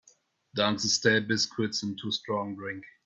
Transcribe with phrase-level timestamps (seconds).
[0.55, 2.83] Dunk the stale biscuits into strong drink.